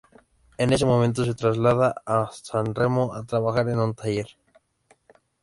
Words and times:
En 0.57 0.73
ese 0.73 0.87
momento 0.87 1.23
se 1.23 1.35
traslada 1.35 1.93
a 2.07 2.31
San 2.31 2.73
Remo 2.73 3.13
a 3.13 3.23
trabajar 3.23 3.69
en 3.69 3.77
un 3.77 3.93
taller. 3.93 4.29